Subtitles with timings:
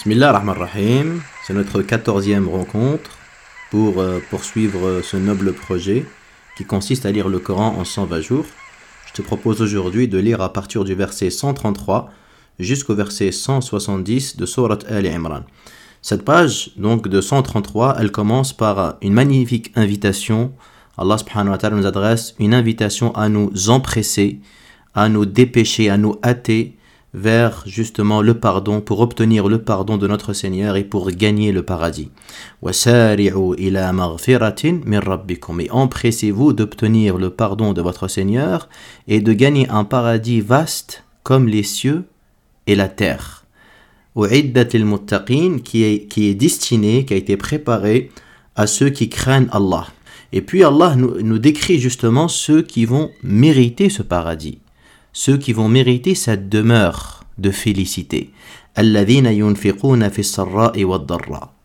[0.00, 3.18] Bismillah ar-Rahman rahim c'est notre quatorzième rencontre
[3.70, 6.06] pour euh, poursuivre ce noble projet
[6.56, 8.46] qui consiste à lire le Coran en 120 jours.
[9.08, 12.10] Je te propose aujourd'hui de lire à partir du verset 133
[12.58, 15.42] jusqu'au verset 170 de Surat Al-Imran.
[16.00, 20.54] Cette page, donc de 133, elle commence par une magnifique invitation.
[20.96, 24.40] Allah subhanahu nous adresse une invitation à nous empresser,
[24.94, 26.78] à nous dépêcher, à nous hâter
[27.12, 31.62] vers justement le pardon, pour obtenir le pardon de notre Seigneur et pour gagner le
[31.62, 32.10] paradis.
[32.62, 33.32] Et
[35.70, 38.68] empressez-vous d'obtenir le pardon de votre Seigneur
[39.08, 42.04] et de gagner un paradis vaste comme les cieux
[42.66, 43.44] et la terre.
[44.14, 48.10] qui est, qui est destiné, qui a été préparé
[48.56, 49.86] à ceux qui craignent Allah.
[50.32, 54.58] Et puis Allah nous, nous décrit justement ceux qui vont mériter ce paradis
[55.12, 58.32] ceux qui vont mériter cette demeure de félicité.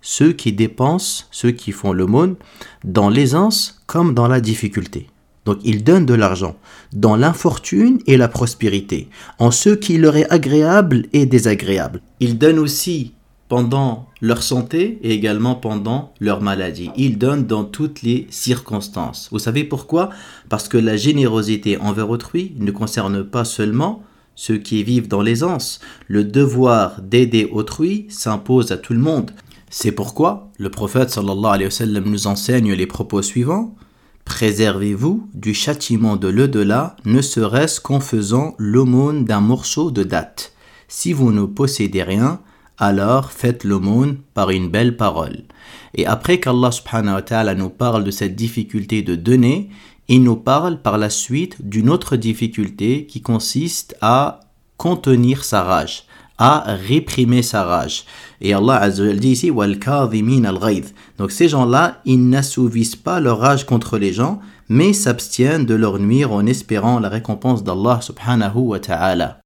[0.01, 2.35] Ceux qui dépensent, ceux qui font monde
[2.83, 5.07] dans l'aisance comme dans la difficulté.
[5.45, 6.55] Donc ils donnent de l'argent
[6.93, 12.01] dans l'infortune et la prospérité, en ce qui leur est agréable et désagréable.
[12.19, 13.13] Ils donnent aussi
[13.47, 16.89] pendant leur santé et également pendant leur maladie.
[16.95, 19.29] Ils donnent dans toutes les circonstances.
[19.31, 20.09] Vous savez pourquoi?
[20.49, 24.03] Parce que la générosité envers autrui ne concerne pas seulement
[24.35, 25.79] ceux qui vivent dans l'aisance.
[26.07, 29.31] Le devoir d'aider autrui s'impose à tout le monde.
[29.69, 33.75] C'est pourquoi le prophète sallallahu alayhi nous enseigne les propos suivants.
[34.25, 40.53] Préservez-vous du châtiment de l'au-delà, ne serait-ce qu'en faisant l'aumône d'un morceau de date.
[40.88, 42.39] Si vous ne possédez rien,
[42.78, 45.44] alors faites l'aumône par une belle parole.
[45.94, 49.70] Et après qu'Allah subhanahu wa ta'ala nous parle de cette difficulté de donner,
[50.08, 54.42] il nous parle par la suite d'une autre difficulté qui consiste à
[54.78, 56.03] contenir sa rage,
[56.38, 58.06] à réprimer sa rage.
[58.41, 59.52] Et Allah dit ici
[61.18, 65.97] Donc ces gens-là, ils n'assouvissent pas leur rage contre les gens, mais s'abstiennent de leur
[66.00, 69.44] nuire en espérant la récompense d'Allah subhanahu wa ta'ala.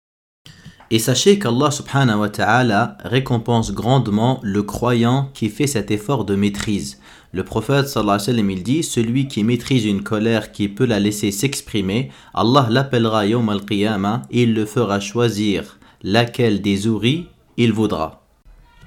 [0.91, 6.33] Et sachez qu'Allah subhanahu wa ta'ala récompense grandement le croyant qui fait cet effort de
[6.33, 7.00] maîtrise.
[7.31, 10.88] Le prophète sallallahu alayhi wa sallam il dit Celui qui maîtrise une colère qui peut
[10.88, 17.27] la laisser s'exprimer, Allah l'appellera yawm al-qiyamah et il le fera choisir laquelle des ouris
[17.57, 18.23] il voudra.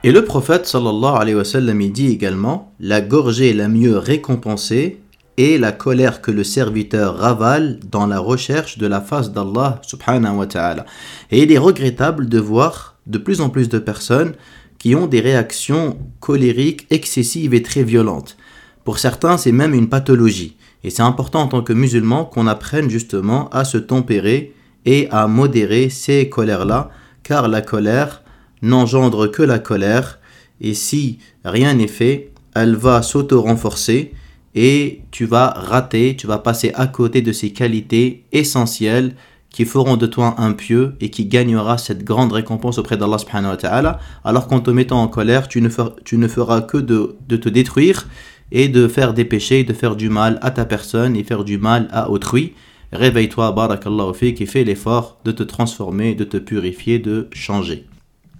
[0.02, 5.01] Et le prophète sallallahu alayhi wa sallam il dit également La gorgée la mieux récompensée
[5.37, 10.37] et la colère que le serviteur ravale dans la recherche de la face d'Allah subhanahu
[10.37, 10.87] wa ta'ala.
[11.31, 14.34] Et il est regrettable de voir de plus en plus de personnes
[14.78, 18.37] qui ont des réactions colériques excessives et très violentes.
[18.84, 20.56] Pour certains, c'est même une pathologie.
[20.84, 24.54] Et c'est important en tant que musulman qu'on apprenne justement à se tempérer
[24.84, 26.91] et à modérer ces colères-là,
[27.22, 28.22] car la colère
[28.62, 30.19] n'engendre que la colère,
[30.60, 34.12] et si rien n'est fait, elle va s'auto-renforcer,
[34.54, 39.14] et tu vas rater, tu vas passer à côté de ces qualités essentielles
[39.50, 43.50] qui feront de toi un pieux et qui gagnera cette grande récompense auprès d'Allah subhanahu
[43.50, 48.08] wa ta'ala, alors qu'en te mettant en colère, tu ne, feras, que de, te détruire
[48.50, 51.58] et de faire des péchés, de faire du mal à ta personne et faire du
[51.58, 52.54] mal à autrui.
[52.92, 57.86] Réveille-toi, barakallahu fi, qui fait l'effort de te transformer, de te purifier, de changer.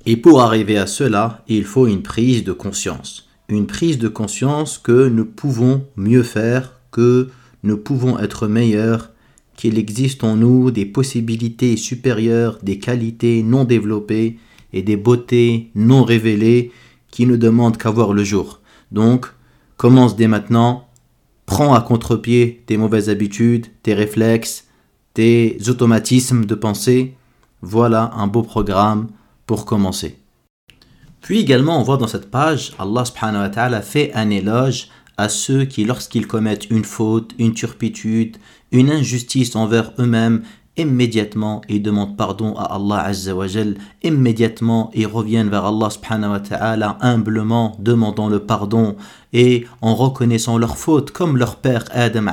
[0.05, 4.79] Et pour arriver à cela, il faut une prise de conscience une prise de conscience
[4.79, 7.29] que nous pouvons mieux faire, que
[7.63, 9.11] nous pouvons être meilleurs,
[9.57, 14.39] qu'il existe en nous des possibilités supérieures, des qualités non développées
[14.73, 16.73] et des beautés non révélées
[17.11, 18.61] qui ne demandent qu'à voir le jour.
[18.91, 19.27] Donc,
[19.77, 20.89] commence dès maintenant,
[21.47, 24.67] prends à contre-pied tes mauvaises habitudes, tes réflexes,
[25.15, 27.15] tes automatismes de pensée.
[27.61, 29.09] Voilà un beau programme
[29.47, 30.22] pour commencer.
[31.23, 35.29] Puis également, on voit dans cette page, Allah subhanahu wa ta'ala fait un éloge à
[35.29, 38.39] ceux qui, lorsqu'ils commettent une faute, une turpitude,
[38.73, 40.43] une injustice envers eux-mêmes,
[40.77, 43.47] immédiatement ils demandent pardon à Allah Azza wa
[44.03, 48.97] immédiatement ils reviennent vers Allah subhanahu wa ta'ala humblement demandant le pardon
[49.35, 52.27] et en reconnaissant leur faute comme leur père Adam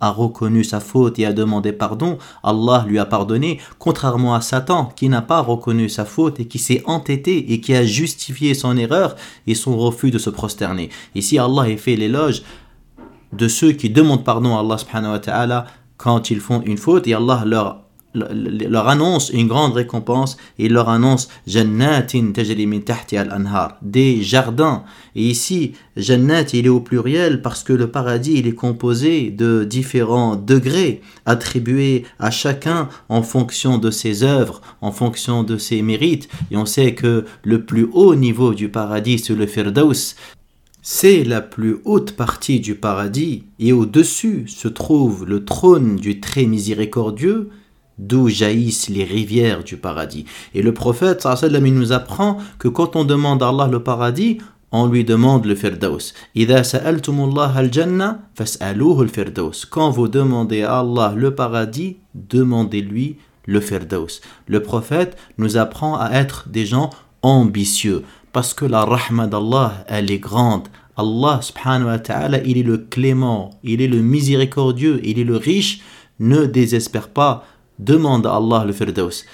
[0.00, 4.90] a reconnu sa faute et a demandé pardon Allah lui a pardonné contrairement à Satan
[4.96, 8.74] qui n'a pas reconnu sa faute et qui s'est entêté et qui a justifié son
[8.78, 10.88] erreur et son refus de se prosterner.
[11.14, 12.42] Ici Allah a fait l'éloge
[13.32, 17.84] de ceux qui demandent pardon à Allah quand ils font une faute et Allah leur
[18.14, 22.80] leur annonce une grande récompense et leur annonce jannatin tajri min
[23.12, 24.84] al-anhar des jardins.
[25.16, 29.64] Et ici jannat il est au pluriel parce que le paradis il est composé de
[29.64, 36.28] différents degrés attribués à chacun en fonction de ses œuvres en fonction de ses mérites.
[36.50, 40.14] Et on sait que le plus haut niveau du paradis c'est le firdaus
[40.86, 46.44] c'est la plus haute partie du paradis et au-dessus se trouve le trône du très
[46.44, 47.48] miséricordieux
[47.96, 50.26] d'où jaillissent les rivières du paradis.
[50.54, 54.36] Et le prophète nous apprend que quand on demande à Allah le paradis,
[54.72, 56.12] on lui demande le firdaus.
[59.70, 63.16] Quand vous demandez à Allah le paradis, demandez-lui
[63.46, 64.20] le firdaus.
[64.48, 66.90] Le prophète nous apprend à être des gens
[67.22, 68.02] ambitieux
[68.34, 70.66] parce que la rahma d'Allah, elle est grande.
[70.96, 75.36] Allah subhanahu wa ta'ala, il est le clément, il est le miséricordieux, il est le
[75.36, 75.82] riche.
[76.18, 77.46] Ne désespère pas,
[77.78, 79.24] demande à Allah le firdaus.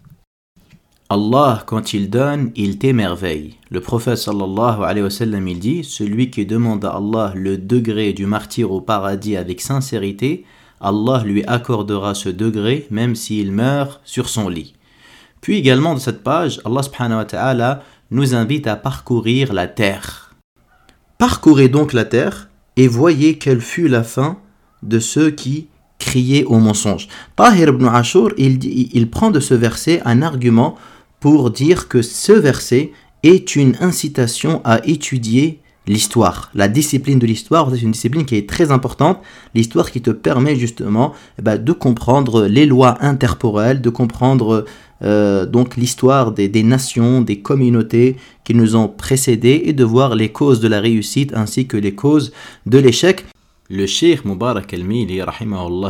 [1.09, 3.55] Allah, quand il donne, il t'émerveille.
[3.71, 8.13] Le prophète sallallahu alayhi wa sallam, il dit Celui qui demande à Allah le degré
[8.13, 10.45] du martyr au paradis avec sincérité,
[10.79, 14.75] Allah lui accordera ce degré même s'il meurt sur son lit.
[15.41, 20.35] Puis également dans cette page, Allah subhanahu wa ta'ala nous invite à parcourir la terre.
[21.19, 24.39] Parcourez donc la terre et voyez quelle fut la fin
[24.83, 25.69] de ceux qui
[25.99, 27.09] criaient au mensonge.
[27.37, 30.77] Tahir ibn Ashur, il, prend de ce verset un argument
[31.21, 32.93] pour dire que ce verset
[33.23, 36.51] est une incitation à étudier l'histoire.
[36.55, 39.21] La discipline de l'histoire, c'est une discipline qui est très importante.
[39.55, 44.65] L'histoire qui te permet justement eh ben, de comprendre les lois interporelles, de comprendre
[45.03, 50.31] euh, donc l'histoire des, nations, des communautés qui nous ont précédés et de voir les
[50.31, 52.33] causes de la réussite ainsi que les causes
[52.67, 53.25] de l'échec.
[53.69, 55.23] Le Cheikh Mubarak al-Mili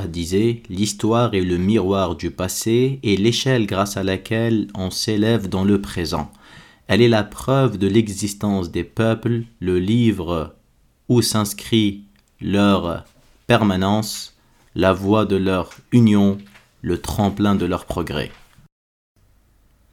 [0.08, 5.64] disait L'histoire est le miroir du passé et l'échelle grâce à laquelle on s'élève dans
[5.64, 6.30] le présent.
[6.88, 10.54] Elle est la preuve de l'existence des peuples, le livre
[11.08, 12.02] où s'inscrit
[12.40, 13.04] leur
[13.46, 14.36] permanence,
[14.74, 16.36] la voie de leur union,
[16.82, 18.30] le tremplin de leur progrès.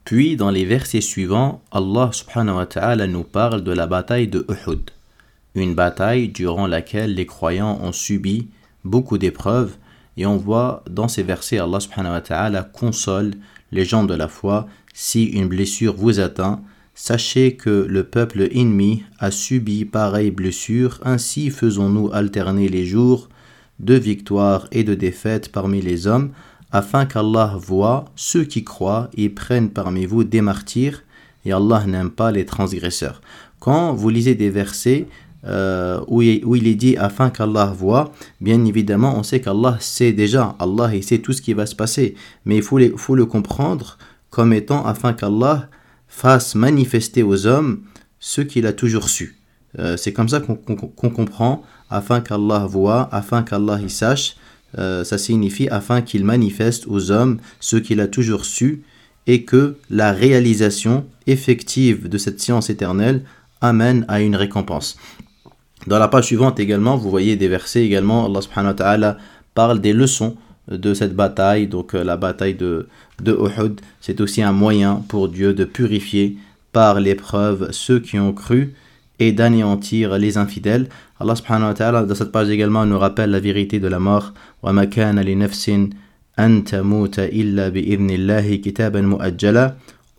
[0.08, 4.46] Puis, dans les versets suivants, Allah subhanahu wa ta'ala nous parle de la bataille de
[4.48, 4.90] Uhud,
[5.54, 8.48] une bataille durant laquelle les croyants ont subi
[8.86, 9.76] beaucoup d'épreuves,
[10.16, 13.32] et on voit dans ces versets Allah subhanahu wa ta'ala console
[13.74, 14.68] les gens de la foi.
[14.94, 16.62] Si une blessure vous atteint,
[16.96, 23.28] sachez que le peuple ennemi a subi pareille blessure, ainsi faisons-nous alterner les jours
[23.80, 26.32] de victoire et de défaite parmi les hommes,
[26.78, 31.04] afin qu'Allah voie ceux qui croient et prennent parmi vous des martyrs,
[31.44, 33.22] et Allah n'aime pas les transgresseurs.
[33.60, 35.08] Quand vous lisez des versets
[35.46, 40.56] euh, où, il, est dit afin qu'Allah voit, bien évidemment, on sait qu'Allah sait déjà,
[40.60, 42.16] Allah il sait tout ce qui va se passer,
[42.46, 43.98] mais il faut, faut le comprendre
[44.30, 45.70] comme étant afin qu'Allah
[46.08, 47.82] fasse manifester aux hommes
[48.20, 49.40] ce qu'il a toujours su.
[49.80, 54.36] Euh, c'est comme ça qu'on comprend afin qu'Allah voit, afin qu'Allah sache,
[54.78, 58.84] euh, ça signifie afin qu'il manifeste aux hommes ce qu'il a toujours su
[59.26, 63.24] et que la réalisation effective de cette science éternelle
[63.62, 64.98] amène à une récompense.
[65.88, 69.18] Dans la page suivante également, vous voyez des versets également, Allah ta'ala
[69.54, 70.36] parle des leçons
[70.70, 72.88] de cette bataille, donc euh, la bataille de,
[73.22, 76.38] de Uhud, c'est aussi un moyen pour Dieu de purifier
[76.72, 78.74] par l'épreuve ceux qui ont cru
[79.20, 80.90] et d'anéantir les infidèles.
[81.20, 84.34] Allah subhanahu wa ta'ala, dans cette page également, nous rappelle la vérité de la mort.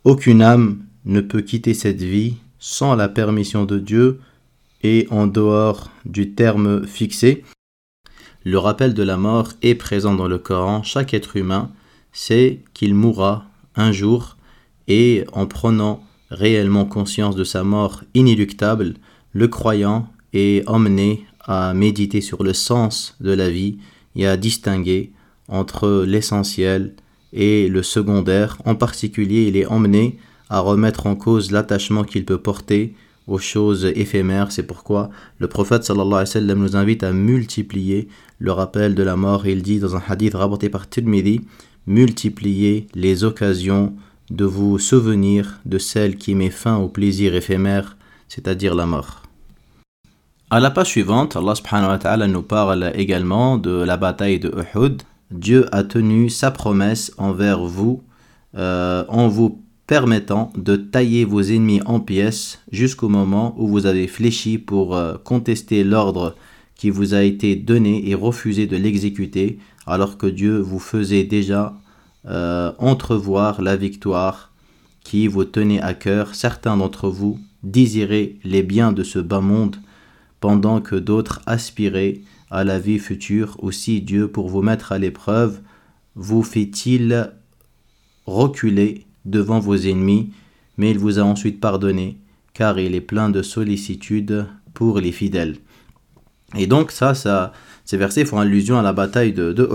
[0.04, 4.20] Aucune âme ne peut quitter cette vie sans la permission de Dieu
[4.82, 7.44] et en dehors du terme fixé.
[8.44, 10.82] Le rappel de la mort est présent dans le Coran.
[10.82, 11.70] Chaque être humain
[12.12, 13.44] sait qu'il mourra
[13.76, 14.36] un jour
[14.86, 18.94] et en prenant réellement conscience de sa mort inéluctable,
[19.32, 23.78] le croyant est emmené à méditer sur le sens de la vie
[24.16, 25.12] et à distinguer
[25.48, 26.94] entre l'essentiel
[27.32, 28.58] et le secondaire.
[28.64, 30.18] En particulier, il est emmené
[30.50, 32.94] à remettre en cause l'attachement qu'il peut porter
[33.26, 34.52] aux choses éphémères.
[34.52, 38.08] C'est pourquoi le prophète alayhi wa sallam nous invite à multiplier
[38.38, 39.46] le rappel de la mort.
[39.46, 41.42] Il dit dans un hadith rapporté par Tirmidhi,
[41.86, 43.94] multiplier les occasions
[44.30, 47.96] de vous souvenir de celle qui met fin au plaisir éphémère,
[48.28, 49.22] c'est-à-dire la mort.
[50.50, 55.02] À la page suivante, Allah subhanahu nous parle également de la bataille de Uhud.
[55.30, 58.02] Dieu a tenu sa promesse envers vous
[58.56, 64.06] euh, en vous permettant de tailler vos ennemis en pièces jusqu'au moment où vous avez
[64.06, 66.34] fléchi pour euh, contester l'ordre
[66.76, 71.74] qui vous a été donné et refuser de l'exécuter alors que Dieu vous faisait déjà
[72.28, 74.52] euh, entrevoir la victoire
[75.02, 76.34] qui vous tenait à cœur.
[76.34, 79.76] Certains d'entre vous désiraient les biens de ce bas monde,
[80.40, 82.20] pendant que d'autres aspiraient
[82.50, 83.56] à la vie future.
[83.60, 85.60] Aussi Dieu, pour vous mettre à l'épreuve,
[86.14, 87.32] vous fait-il
[88.26, 90.30] reculer devant vos ennemis,
[90.76, 92.18] mais il vous a ensuite pardonné,
[92.52, 95.56] car il est plein de sollicitude pour les fidèles.
[96.56, 97.52] Et donc ça, ça
[97.88, 99.66] ces versets font allusion à la bataille de,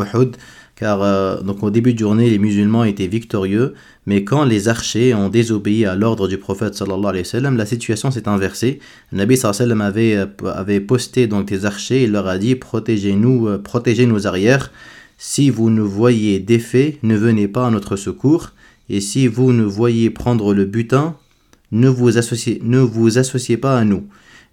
[0.75, 3.73] car euh, donc au début de journée, les musulmans étaient victorieux,
[4.07, 8.09] mais quand les archers ont désobéi à l'ordre du prophète sallallahu alayhi sallam, la situation
[8.09, 8.79] s'est inversée.
[9.11, 13.47] Le Nabi sallallahu avait, euh, avait posté donc des archers, il leur a dit protégez-nous,
[13.47, 14.71] euh, protégez nos arrières.
[15.17, 18.49] Si vous ne voyez défait, ne venez pas à notre secours.
[18.89, 21.15] Et si vous ne voyez prendre le butin,
[21.71, 24.03] ne vous associez, ne vous associez pas à nous.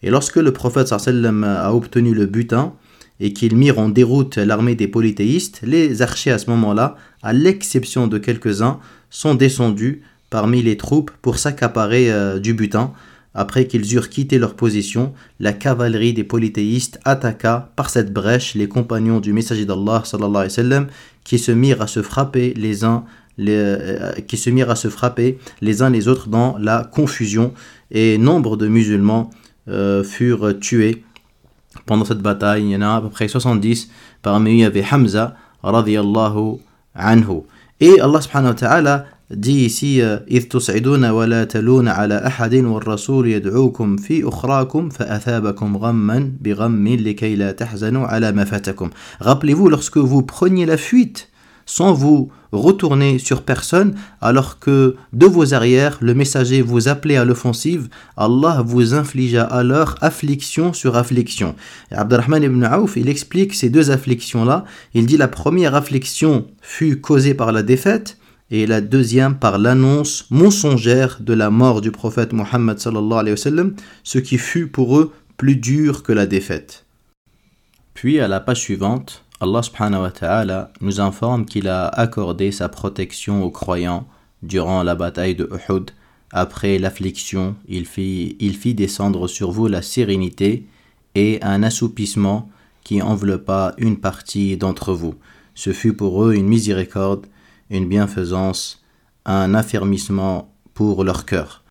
[0.03, 2.75] Et lorsque le prophète sallam a obtenu le butin
[3.21, 8.07] et qu'il mirent en déroute l'armée des polythéistes, les archers à ce moment-là, à l'exception
[8.07, 12.93] de quelques-uns, sont descendus parmi les troupes pour s'accaparer euh, du butin.
[13.35, 18.69] Après qu'ils eurent quitté leur position, la cavalerie des polythéistes attaqua par cette brèche les
[18.69, 20.03] compagnons du messager d'Allah
[21.23, 23.05] qui se mirent à se frapper les uns
[23.39, 27.55] les, euh, qui se mirent à se frapper les uns les autres dans la confusion
[27.93, 29.31] et nombre de musulmans
[29.69, 31.05] euh, furent tués
[31.91, 32.63] pendant cette bataille.
[32.67, 33.91] Il y en a à peu près 70.
[34.23, 36.59] Parmi eux, il y avait Hamza radiallahu
[36.95, 37.43] anhu.
[37.81, 43.97] Et Allah subhanahu wa ta'ala dit ici إذ تصعدون ولا تلون على أحد والرسول يدعوكم
[43.97, 48.91] في أخراكم فأثابكم غما بغم لكي لا تحزنوا على ما فاتكم.
[49.21, 51.30] Rappelez-vous lorsque vous preniez la fuite
[51.71, 57.25] sans vous retourner sur personne, alors que de vos arrières, le messager vous appelait à
[57.25, 61.55] l'offensive, Allah vous infligea alors affliction sur affliction.
[61.93, 64.65] Et Abdurrahman ibn Auf, il explique ces deux afflictions-là.
[64.95, 68.19] Il dit la première affliction fut causée par la défaite,
[68.51, 73.37] et la deuxième par l'annonce mensongère de la mort du prophète sallallahu
[74.03, 76.85] ce qui fut pour eux plus dur que la défaite.
[77.95, 82.69] Puis à la page suivante, Allah subhanahu wa ta'ala nous informe qu'il a accordé sa
[82.69, 84.07] protection aux croyants
[84.43, 85.93] durant la bataille de Uhud.
[86.31, 90.67] Après l'affliction, il fit, il fit descendre sur vous la sérénité
[91.15, 92.51] et un assoupissement
[92.85, 95.15] qui enveloppa une partie d'entre vous.
[95.55, 97.25] Ce fut pour eux une miséricorde,
[97.71, 98.85] une bienfaisance,
[99.25, 101.65] un affermissement pour leur cœur.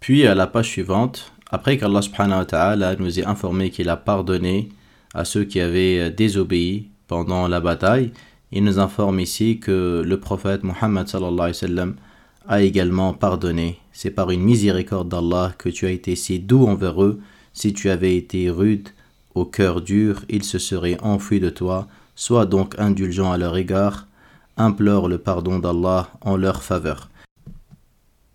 [0.00, 3.96] Puis à la page suivante, après qu'Allah subhanahu wa ta'ala nous ait informé qu'il a
[3.96, 4.68] pardonné
[5.14, 8.12] à ceux qui avaient désobéi pendant la bataille,
[8.52, 11.08] il nous informe ici que le prophète Muhammad
[12.46, 13.80] a également pardonné.
[13.90, 17.18] C'est par une miséricorde d'Allah que tu as été si doux envers eux.
[17.52, 18.90] Si tu avais été rude,
[19.34, 21.88] au cœur dur, ils se seraient enfuis de toi.
[22.14, 24.06] Sois donc indulgent à leur égard.
[24.56, 27.10] Implore le pardon d'Allah en leur faveur.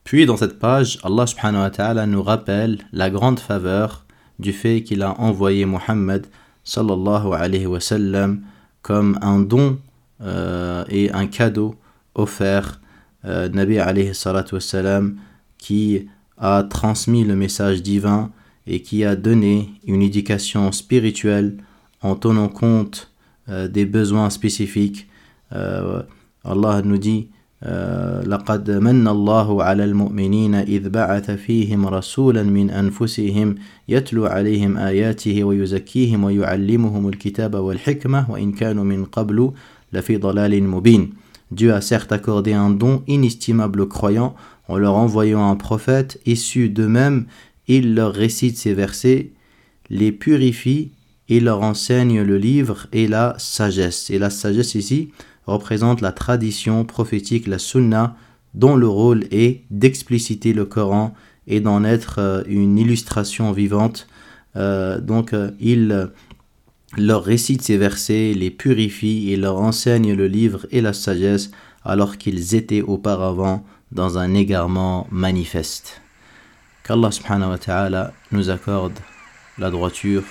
[0.04, 4.04] Puis dans cette page, Allah subhanahu wa nous rappelle la grande faveur
[4.38, 6.28] du fait qu'il a envoyé Muhammad
[6.66, 8.42] sallallahu alayhi wa sallam
[8.86, 9.80] comme un don
[10.22, 11.74] euh, et un cadeau
[12.14, 12.80] offert
[13.26, 15.18] euh, Nabi alayhi salatu wassalam,
[15.58, 18.30] qui a transmis le message divin
[18.68, 21.58] et qui a donné une éducation spirituelle
[22.04, 23.12] en tenant compte
[23.50, 25.08] euh, des besoins spécifiques.
[25.52, 26.04] Euh,
[26.44, 27.30] Allah nous dit
[28.26, 33.56] لقد من الله على المؤمنين إذ بعث فيهم رسولا من أنفسهم
[33.88, 39.52] يتلو عليهم آياته ويزكيهم ويعلمهم الكتاب والحكمة وإن كانوا من قبل
[39.94, 41.14] لفي ضلال مبين
[41.52, 44.36] Dieu a certes accordé un don inestimable aux croyants
[44.68, 47.28] en leur envoyant un prophète issu d'eux-mêmes,
[47.68, 49.30] il leur récite ces versets,
[49.92, 50.92] les purifie
[51.30, 54.10] et leur enseigne le livre et la sagesse.
[54.10, 55.12] Et la sagesse ici,
[55.46, 58.16] représente la tradition prophétique, la sunna,
[58.54, 61.14] dont le rôle est d'expliciter le Coran
[61.48, 64.08] et d'en être euh, une illustration vivante.
[64.56, 66.10] Euh, donc euh, il
[66.98, 71.52] leur récite ces versets, les purifie et leur enseigne le livre et la sagesse
[71.84, 76.02] alors qu'ils étaient auparavant dans un égarement manifeste.
[76.84, 78.98] Qu'Allah subhanahu wa ta'ala nous accorde
[79.58, 80.24] la droiture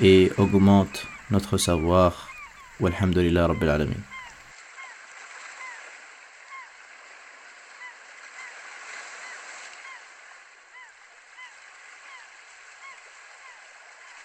[0.00, 2.28] et augmente notre savoir.